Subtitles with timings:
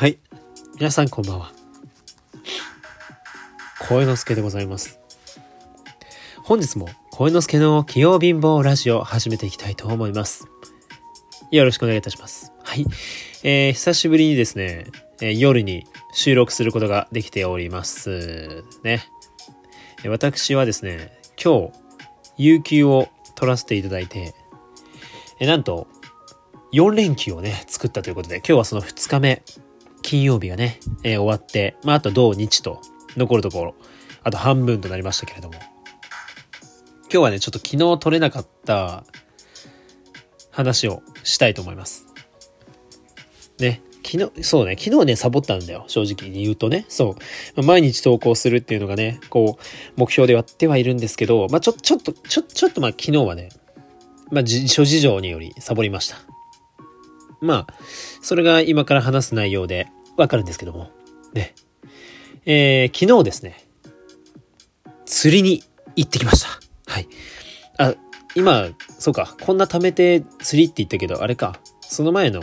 [0.00, 0.18] はい。
[0.76, 1.52] 皆さんこんばんは。
[3.86, 4.98] 声之助でございます。
[6.42, 10.46] 本日も声之助の器用貧乏ラジオを始めていきたいと思います。
[11.50, 12.50] よろしくお願いいたします。
[12.62, 12.86] はい。
[13.42, 14.86] えー、久しぶりにですね、
[15.20, 18.64] えー夜に収録することができております。
[18.82, 19.04] ね。
[20.06, 21.72] 私はですね、今日、
[22.38, 24.34] 有給を取らせていただいて、
[25.40, 25.88] えなんと、
[26.72, 29.42] 4連休をね、作ったということで、今日はその2日目、
[30.02, 32.80] 金曜日がね、えー終わって、まあ、あと土日と、
[33.16, 33.74] 残るところ、
[34.22, 35.54] あと半分となりましたけれども、
[37.02, 39.04] 今日はね、ちょっと昨日取れなかった
[40.50, 42.06] 話をしたいと思います。
[43.58, 46.86] ね、昨日、そうね、昨日ね、サボったんだよ、正直に言うとね。
[46.88, 47.16] そ
[47.56, 47.62] う。
[47.62, 49.62] 毎日投稿するっていうのがね、こう、
[49.96, 53.50] 目標でやってはいるんですけど、まあ、ちょ、ちょっと、ちょ、ちょっとまあ、昨日はね、
[54.30, 56.16] まあ、諸事情によりサボりました。
[57.40, 57.74] まあ、
[58.22, 60.90] それが今から話す内容でわかるんですけども、
[61.32, 61.54] ね。
[62.46, 63.66] えー、昨日ですね、
[65.06, 65.62] 釣りに
[65.96, 66.48] 行ってきました。
[66.86, 67.08] はい。
[67.78, 67.94] あ、
[68.34, 68.68] 今、
[68.98, 72.42] そうか、こんな貯めて釣りって言ったけど、あれか、その前の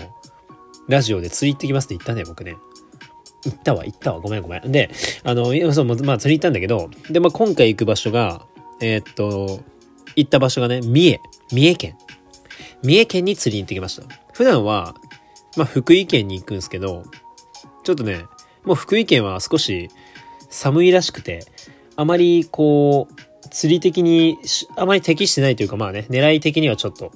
[0.87, 2.55] ラジオで釣り行ってきますって言ったね、僕ね。
[3.45, 4.71] 行ったわ、行ったわ、ごめんごめん。
[4.71, 4.89] で、
[5.23, 8.45] あの、そう、まあ釣り行ったんだけど、で、まあ今回行く場所が、
[8.81, 9.63] えーっと、
[10.15, 11.97] 行った場所がね、三重、三重県。
[12.83, 14.03] 三重県に釣りに行ってきました。
[14.37, 14.93] 普段は、
[15.55, 17.05] まあ福井県に行くんですけど、
[17.83, 18.25] ちょっとね、
[18.65, 19.89] もう福井県は少し
[20.51, 21.43] 寒いらしくて、
[21.95, 27.11] あまりこう、釣り的にし、あまり適してないというか、まあね、狙い的にはちょっと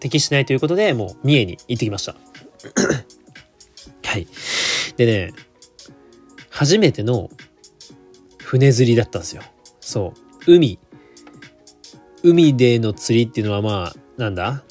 [0.00, 2.14] 適してないということで、もう三重に行ってきました。
[4.04, 4.26] はい。
[4.96, 5.34] でね、
[6.48, 7.28] 初めての
[8.38, 9.42] 船釣りだったんですよ。
[9.80, 10.14] そ
[10.46, 10.54] う。
[10.54, 10.78] 海。
[12.22, 14.64] 海での釣りっていうのはまあ、なんだ？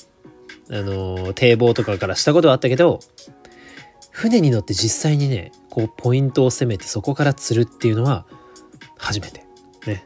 [0.69, 2.99] あの、堤防とかからしたことはあったけど、
[4.11, 8.25] 船に乗って実際にね、こうポイントを攻めてそこから釣るっていうのは
[8.97, 9.45] 初めて。
[9.85, 10.03] ね。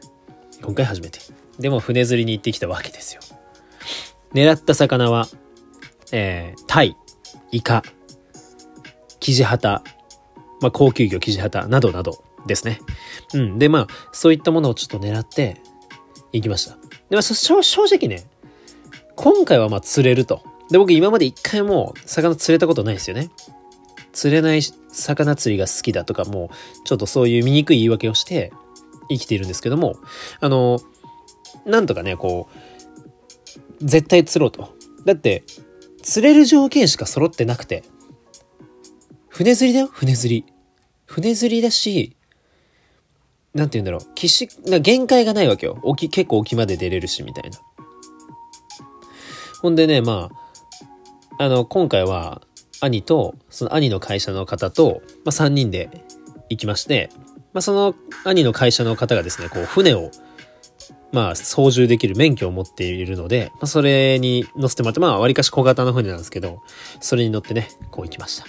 [0.62, 1.18] 今回初めて。
[1.58, 3.22] でも船釣りに行ってきたわけですよ。
[4.34, 5.28] 狙った魚は、
[6.12, 6.96] えー、タイ、
[7.50, 7.82] イカ、
[9.18, 9.82] キジハタ、
[10.60, 12.80] まあ、高級魚キジハタなどなどですね。
[13.34, 13.58] うん。
[13.58, 15.60] で、まあ、そういったものをちょっと狙って
[16.32, 16.76] 行きました。
[17.08, 18.24] で、まあ、正直ね、
[19.16, 20.42] 今回はまあ釣れると。
[20.70, 23.30] で、僕今まで一回も魚釣れたことないですよね。
[24.12, 26.50] 釣れない魚釣りが好きだとかも、
[26.84, 28.52] ちょっとそういう醜い言い訳をして
[29.08, 29.96] 生きているんですけども、
[30.40, 30.80] あの、
[31.64, 34.74] なんとかね、こう、絶対釣ろうと。
[35.04, 35.44] だって、
[36.02, 37.84] 釣れる条件しか揃ってなくて、
[39.28, 40.52] 船釣りだよ、船釣り。
[41.06, 42.16] 船釣りだし、
[43.54, 45.78] なんて言うんだろう、岸、な限界がないわけよ。
[45.82, 47.58] 沖、結構沖まで出れるし、みたいな。
[49.60, 50.41] ほんでね、まあ、
[51.38, 52.42] あの、今回は、
[52.80, 55.88] 兄と、その兄の会社の方と、まあ、3人で
[56.48, 57.10] 行きまして、
[57.52, 57.94] まあ、その
[58.24, 60.10] 兄の会社の方がですね、こう、船を、
[61.12, 66.62] まあ、操縦できる免許を持っているので、まあ、それに乗せてもらって、まあ、割かし小型の船なんですけど、
[67.00, 68.46] それに乗ってね、こう行きました。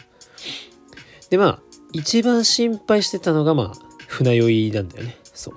[1.29, 1.59] で、まあ、
[1.91, 3.71] 一番心配してたのが、まあ、
[4.07, 5.17] 船酔いなんだよね。
[5.33, 5.55] そう。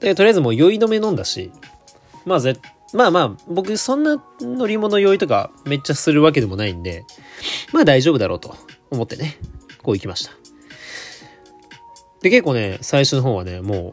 [0.00, 1.52] で、とりあえずもう酔い止め飲んだし、
[2.26, 2.56] まあ、ぜ、
[2.92, 7.04] まあまあ、僕そんな乗り物酔いとかめっちゃするわけでもないんで、
[7.72, 8.54] まあ大丈夫だろうと
[8.90, 9.38] 思ってね、
[9.82, 10.32] こう行きました。
[12.22, 13.92] で、結構ね、最初の方はね、もう、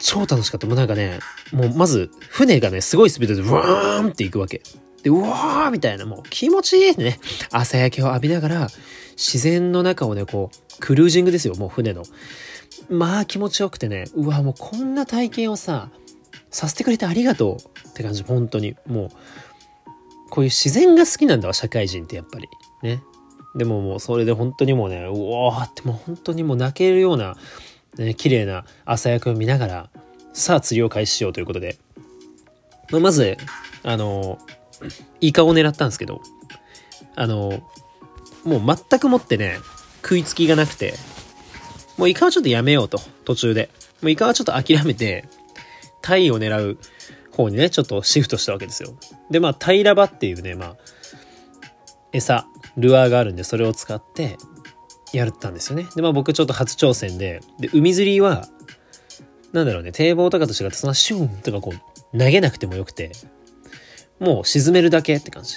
[0.00, 0.66] 超楽しかった。
[0.66, 1.18] もうなんかね、
[1.52, 4.62] もうまず、船がね、すごいスピードで、ブワーンって行くわけ。
[5.02, 7.20] で、うわーみたいな、もう気持ちいいね。
[7.50, 8.68] 朝焼けを浴びながら、
[9.16, 12.04] 自然の中をね、こう、クルージングですよ、もう船の。
[12.88, 15.90] まあ気持ちよくてね、うわ、もうこんな体験をさ、
[16.50, 18.76] させてくれてありがとうって感じ、本当に。
[18.86, 19.10] もう、
[20.30, 22.48] こういう自然が好きなんだわ、社会人ってやっぱり。
[22.82, 23.02] ね。
[23.56, 27.36] でももうそれで本当にもうね、うおーってもう本当にもう泣けるような、
[27.96, 29.90] ね、綺麗な朝焼けを見ながら、
[30.32, 31.76] さあ釣りを開始しようということで。
[32.90, 33.36] まあ、まず、
[33.82, 34.38] あの、
[35.20, 36.20] イカを狙ったんですけど、
[37.16, 37.60] あの、
[38.44, 39.58] もう全くもってね、
[40.02, 40.94] 食いつきがなくて、
[41.96, 43.70] もうイカはちょっとやめようと、途中で。
[44.02, 45.24] もうイカはちょっと諦めて、
[46.00, 46.78] タイを狙う
[47.38, 48.94] 方にね、ちょっとシフトしたわけですよ。
[49.30, 50.76] で、まあ、タイラバっていうね、まあ、
[52.12, 52.46] 餌、
[52.76, 54.36] ルアーがあるんで、それを使って、
[55.12, 55.86] やったんですよね。
[55.96, 58.46] で、まあ僕ちょっと初挑戦で、で、海釣りは、
[59.52, 63.12] なんだろうね、堤防とかと違って、そんなシュンとかこう、投げなくてもよくて、
[64.20, 65.54] もう沈めるだけって感じ。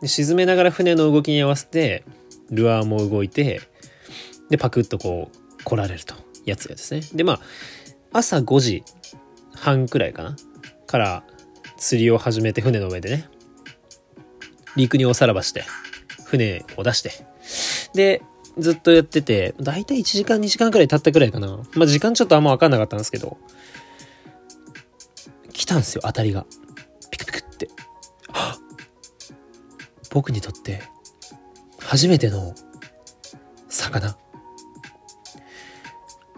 [0.00, 2.04] で沈めながら船の動きに合わせて、
[2.50, 3.60] ルアーも動いて、
[4.48, 6.14] で、パクッとこう、来られると。
[6.44, 7.02] やつがですね。
[7.12, 7.40] で、まあ、
[8.12, 8.82] 朝5時
[9.54, 10.36] 半くらいかな
[10.88, 11.22] から
[11.76, 13.28] 釣りを始めて船の上でね、
[14.74, 15.64] 陸におさらばして、
[16.24, 17.12] 船を出して、
[17.94, 18.22] で、
[18.58, 21.60] ずっとやってて、だいたい1時間2時間くらい経ったくらいかな。
[21.74, 23.36] まあ、時間ちょっとあんまわかんなかったんですけど、
[25.52, 26.46] 来たんですよ、当たりが。
[27.10, 27.68] ピクピクって。
[30.10, 30.82] 僕にとって、
[31.80, 32.54] 初めての
[33.68, 34.16] 魚。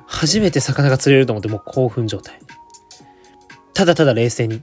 [0.07, 2.41] 初めて魚が釣れると思ってもう興奮状態。
[3.75, 4.63] ただただ冷静に。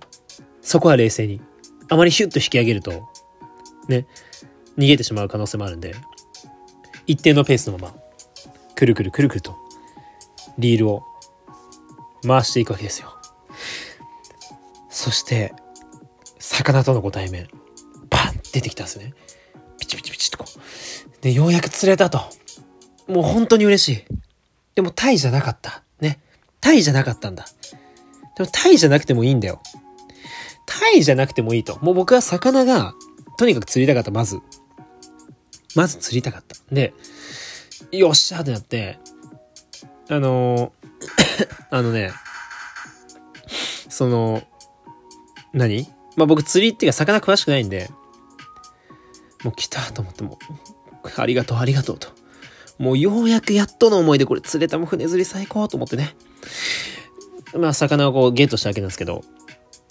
[0.62, 1.42] そこは冷静に。
[1.90, 3.08] あまりヒュッと引き上げると、
[3.88, 4.06] ね、
[4.78, 5.96] 逃げてしまう可能性もあるんで、
[7.06, 7.96] 一定のペースのまま、
[8.76, 9.56] くるくるくるくると、
[10.58, 11.04] リールを
[12.26, 13.16] 回していくわけですよ。
[14.90, 15.54] そして、
[16.40, 17.48] 魚とのご対面、
[18.10, 19.14] バン出てきたんですね。
[19.80, 21.22] ピチピチピチとこう。
[21.22, 22.20] で、ようやく釣れたと。
[23.08, 24.06] もう本当に嬉しい。
[24.76, 25.84] でもタイじゃなかった。
[26.02, 26.20] ね。
[26.60, 27.46] タイじゃなかったんだ。
[28.38, 29.62] でもタイじゃなくてもいいんだよ。
[30.68, 31.80] タイじゃなくてもいいと。
[31.82, 32.94] もう僕は魚が、
[33.38, 34.40] とにかく釣りたかった、まず。
[35.76, 36.56] まず釣りたかった。
[36.72, 36.94] で、
[37.92, 39.00] よっしゃーってなって、
[40.10, 40.72] あの
[41.72, 42.12] あのね、
[43.90, 44.44] その、
[45.54, 45.88] 何？
[46.16, 47.90] まあ僕釣りっていうか魚詳しくないんで、
[49.44, 50.38] もう来たと思っても
[51.16, 52.10] ありがとうありがとうと。
[52.78, 56.16] もうようやくやっとの思いでこれ釣れたも船釣り最高と思ってね。
[57.56, 59.24] まあ魚をこうゲットしたわけなんですけど、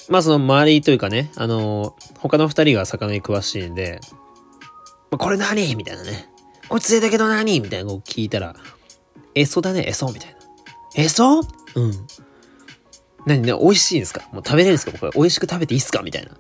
[0.09, 4.01] まあその周りというかね、あのー、他の二人が魚に詳しいんで、
[5.11, 5.75] まあ、これ何？
[5.75, 6.29] みたいなね。
[6.69, 7.61] これ釣れたけど何？
[7.61, 8.55] みたいなのを聞いたら、
[9.35, 10.37] えそだね、えそみたいな。
[10.97, 11.43] えそう？
[11.43, 11.47] ん。
[13.27, 13.43] 何？
[13.43, 14.29] ね、美味しいんですか？
[14.33, 14.99] もう食べれるんですか？
[14.99, 16.03] これ美味しく食べていいっすか？
[16.03, 16.33] みたいな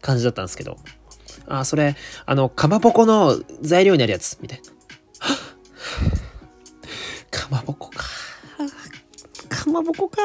[0.00, 0.76] 感じだったんですけど。
[1.46, 1.96] あ、それ、
[2.26, 4.70] あの、かまぼこの材料になるやつ、みたいな。
[7.30, 7.79] かまぼこ。
[9.70, 9.72] か。
[9.72, 10.18] まぼこか。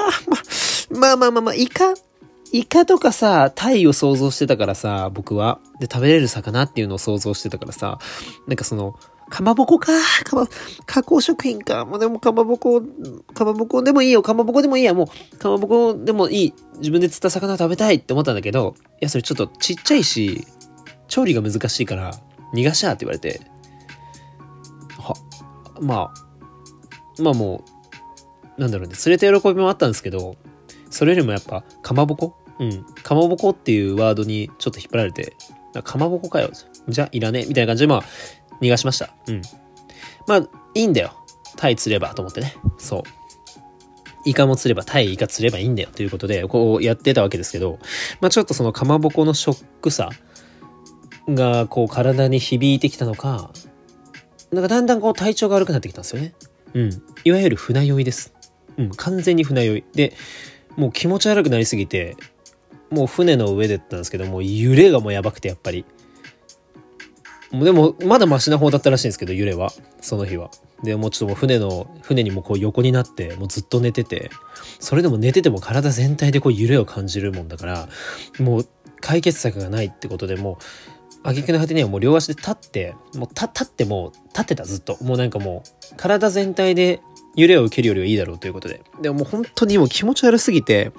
[0.91, 1.93] ま、まあまあまあまあ、イカ、
[2.51, 5.59] イカとかさ、タイを想像してたからさ、僕は。
[5.79, 7.99] で、食べれる魚っていうのを想像してたからさ、
[8.47, 8.95] なんかその、
[9.29, 9.91] かまぼこか、
[10.23, 10.47] かま、
[10.85, 11.85] 加工食品か。
[11.85, 12.81] もうでもかまぼこ、
[13.33, 16.53] かまぼこでもいいよ、かまぼこでもいいや、もう、かまぼこでもいい。
[16.77, 20.45] 自分で釣った魚食べたいって思ったんだけど、いや、それちょっとちっちゃいし、
[21.07, 22.13] 調理が難しいから、
[22.53, 23.41] 逃がしゃって言われて、
[24.99, 25.15] は、
[25.81, 27.74] まあ、まあもう、
[28.57, 30.37] なんだろうね、釣れた喜びもあったんですけど、
[30.89, 32.35] それよりもやっぱ、かまぼこ？
[32.59, 32.83] うん。
[33.03, 35.35] かまぼこっていうワードにちょっと引っ張られて、
[35.83, 36.51] かまぼこかよ。
[36.87, 37.45] じゃあ、いらねえ。
[37.45, 38.03] みたいな感じで、まあ、
[38.61, 39.13] 逃がしました。
[39.27, 39.41] うん。
[40.27, 41.11] まあ、いいんだよ。
[41.57, 42.55] タイ釣ればと思ってね。
[42.77, 43.03] そう。
[44.25, 47.77] イカも釣れば、タイイカ釣ればいいんだよということで、こうやってたわけですけど、
[48.21, 50.09] まあちょっとそのかまぼこのショックさ
[51.27, 53.51] が、こう体に響いてきたのか、
[54.51, 56.33] なんかだんだんこう体調が悪くなってきたんですよね。
[56.73, 56.89] うん。
[57.23, 58.33] いわゆる船酔いです。
[58.77, 59.83] うん、完全に船酔い。
[59.93, 60.13] で、
[60.75, 62.15] もう気持ち悪くなりすぎて、
[62.89, 65.85] もう船の上でったんですけどもう、揺れがもうやばくてやっぱり。
[67.51, 69.71] でも、まだマシな方だったらしいんですけど、揺れは。
[70.01, 70.49] その日は。
[70.83, 74.29] で、もうちょっともう船の、船にもこう横になって、もうずっと寝てて、
[74.79, 77.89] それでも寝てても体全体でこう揺れを感じるもんだから、
[78.39, 78.67] もう
[78.99, 80.57] 解決策がないってことでも
[81.23, 84.97] う、挙句の果てにはもう両足で立って、もう立ってもう、立ってたずっと。
[85.03, 87.01] もうなんかもう、体全体で
[87.35, 88.81] 揺れを受けるよりはいいだろうということで。
[89.01, 90.91] でももう本当にもう気持ち悪すぎて、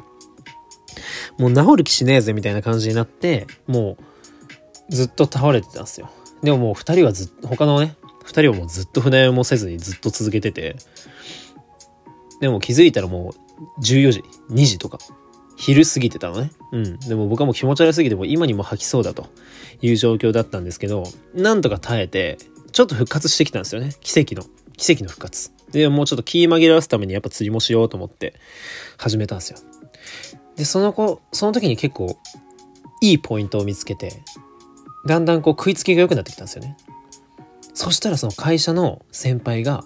[1.38, 3.96] もう治る気しねえぜみたいな感じになって、も
[4.88, 6.10] うずっと倒れてたんですよ。
[6.42, 10.76] でももう二人はずっと、他のね、二人はもうずっと船酔いもせずにずっと続けてて、
[12.40, 13.34] でも気づいたらも
[13.78, 14.98] う14時、2時とか、
[15.56, 16.50] 昼過ぎてたのね。
[16.72, 16.98] うん。
[17.00, 19.26] でも僕はもう気持ち悪すぎてもう今にも吐きそうだと
[19.80, 22.36] いう状況だったんですけど、なんとか耐えて、
[22.72, 23.92] ちょっと復活してきたんですよね。
[24.00, 24.44] 奇跡の。
[24.76, 25.50] 奇跡の復活。
[25.76, 28.34] で、もうちょっと気紛らわすためにやっぱ釣りもしようと思って
[28.96, 29.58] 始めたんですよ。
[30.56, 32.18] で、その子、その時に結構
[33.02, 34.22] いいポイントを見つけて、
[35.06, 36.76] だんだんこう食いつきが良くなってきたんですよね。
[37.74, 39.84] そしたらその会社の先輩が、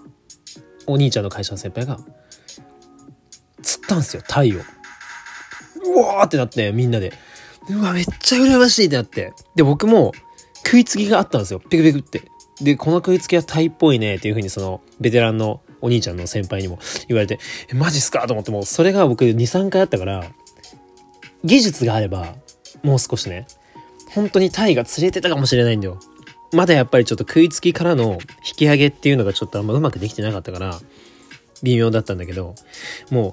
[0.87, 1.99] お兄ちゃんの会社の先輩が、
[3.61, 4.61] 釣ったんですよ、タイを。
[5.85, 7.11] うわーってなって、みんなで。
[7.69, 9.33] うわ、めっちゃ羨ましいってなって。
[9.55, 10.13] で、僕も
[10.65, 11.59] 食いつきがあったんですよ。
[11.59, 12.23] ピクピクって。
[12.61, 18.25] で、この食いつきはタイっぽいねっていう風にその、ベテランのお兄ちゃんの先輩にも言われて、え、マジっすか？
[18.27, 20.31] と思っても、それが僕2、3回あったから、
[21.43, 22.35] 技術があれば、
[22.83, 23.47] もう少しね、
[24.09, 25.99] 本当にタイが釣れてたかもしれないんだよ。
[26.53, 30.79] まだやっぱりちょっと食いつきからの引き上げっていうのがちょっとあんまうまくできてなかったから、
[31.63, 32.55] 微妙だったんだけど、
[33.09, 33.31] もう、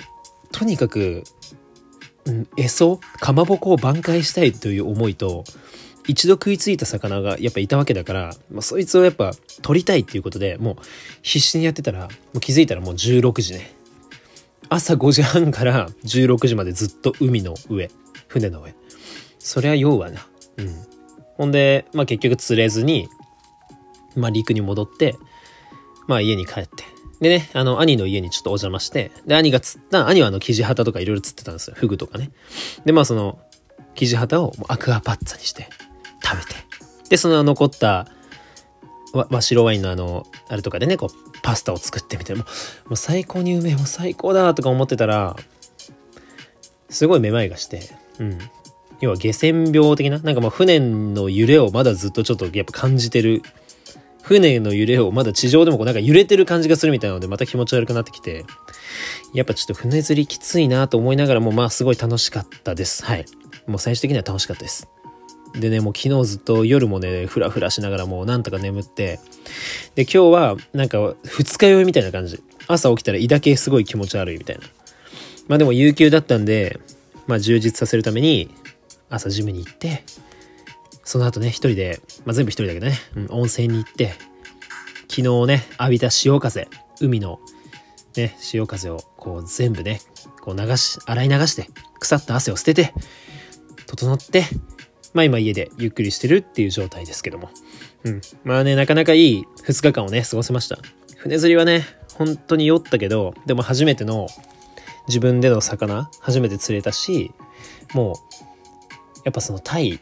[0.52, 1.24] とにかく、
[2.26, 5.44] うん、えそかまぼこを挽回したいという思いと、
[6.08, 10.76] 一度食いついた魚がやっぱいたわけだから、まあ、そいつをやっぱ取りたいっていうことで、もう
[11.22, 13.74] 必死にやってたら、もう気づいたらもう16時ね。
[14.70, 17.90] 朝5時半から16時までずっと海の上、
[18.26, 18.74] 船の上。
[19.38, 20.26] そりゃ酔うわな。
[20.56, 20.74] うん。
[21.36, 23.08] ほんで、まあ結局釣れずに、
[24.16, 25.14] まあ陸に戻って、
[26.06, 26.84] まあ家に帰って。
[27.20, 31.76] でね、あの、兄の家にちょっとお邪魔して、で、兄が釣った、兄はあの、キジハタとかいろいろ釣ってたんですよ。
[31.76, 32.30] フグとかね。
[32.86, 33.38] で、まあその、
[33.94, 35.68] キジハタをアクアパッツァにして
[36.28, 36.54] 食べて。
[37.08, 38.06] で、その残った
[39.12, 42.46] わ、わ、白ワインのあの、あれとかでね、こう、パスタを作ってみて、もう、も
[42.92, 45.36] う最高にうめえ、もう最高だとか思ってたら、
[46.90, 47.82] すごいめまいがして、
[48.18, 48.38] うん。
[49.00, 53.42] 要は下船病的な、なんかもう船の揺れをまだずっとちょっとやっぱ感じてる。
[54.22, 58.44] 船の揺れをまだ地上でもこうなんか揺れてる感じがするみたいなのでまた気持ち悪くなってきて、
[59.32, 63.04] やっぱちょっと船釣りきついなと思いながらもまあすごい楽しかったです。
[63.06, 63.24] はい。
[63.66, 64.88] もう最終的には楽しかったです。
[65.54, 69.18] でね、もう昨日ずっと夜もね、ふらふらしながらもうなんとか眠って、
[69.94, 72.42] で、今日はなんか二日酔いみたいな感じ。
[72.66, 74.62] 朝起きたら胃だけすごい気持ち悪いみたいな。
[75.48, 76.78] まあでも有給だったんで、
[77.26, 78.50] まあ充実させるために
[79.08, 80.04] 朝ジムに行って、
[81.04, 84.14] その後ね、一人で、まあ全部一人だけどね、うん、温泉に行って、
[85.08, 86.68] 昨日ね、浴びた潮風、
[87.00, 87.40] 海の
[88.16, 90.00] ね、潮風をこう全部ね、
[90.42, 92.92] こう流し、洗い流して、腐った汗を捨てて、
[93.86, 94.44] 整って、
[95.14, 97.50] まあ今家でゆっくりしてるっていう状態ですけども。
[98.04, 98.20] うん。
[98.44, 100.78] まあね、なかなかいい2日間をね、過ごせました。
[101.16, 101.84] 船釣りはね、
[102.14, 104.28] 本当に酔ったけど、でも初めての
[105.08, 107.32] 自分での魚、初めて釣れたし、
[107.94, 108.14] もう、
[109.24, 110.00] やっぱそのタイ、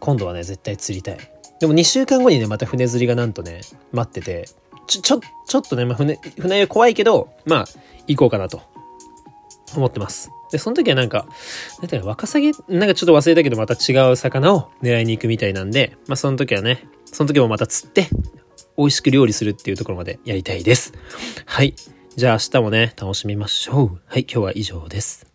[0.00, 1.18] 今度はね、絶対釣りたい。
[1.60, 3.62] でも2週間後にね、また船釣りがなんとね、
[3.92, 4.48] 待ってて、
[4.86, 7.64] ちょ、ちょ、ちょっとね、まあ、船、船酔い怖いけど、まあ、
[8.06, 8.60] 行こうかなと、
[9.76, 10.30] 思ってます。
[10.54, 11.26] で、その時はなんか、
[11.80, 18.06] なんていうの、ワカサギなんかちょっと忘れたけど、また違う魚を狙いに行くみたいなんで、まあその時はね、その時もまた釣って、
[18.78, 20.92] 美味しく料理するっていうところまでやりたいです。
[21.44, 21.74] はい。
[22.14, 24.00] じゃあ明日もね、楽しみましょう。
[24.06, 25.26] はい、今日は以上です。